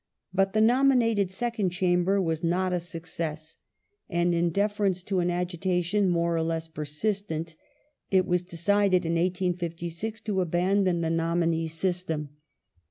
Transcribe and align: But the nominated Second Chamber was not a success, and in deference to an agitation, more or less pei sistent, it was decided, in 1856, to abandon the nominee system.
But 0.33 0.53
the 0.53 0.61
nominated 0.61 1.29
Second 1.29 1.69
Chamber 1.69 2.19
was 2.19 2.43
not 2.43 2.73
a 2.73 2.79
success, 2.79 3.57
and 4.09 4.33
in 4.33 4.49
deference 4.49 5.03
to 5.03 5.19
an 5.19 5.29
agitation, 5.29 6.09
more 6.09 6.35
or 6.35 6.41
less 6.41 6.67
pei 6.67 6.81
sistent, 6.85 7.53
it 8.09 8.25
was 8.25 8.41
decided, 8.41 9.05
in 9.05 9.13
1856, 9.13 10.21
to 10.21 10.41
abandon 10.41 11.01
the 11.01 11.11
nominee 11.11 11.67
system. 11.67 12.29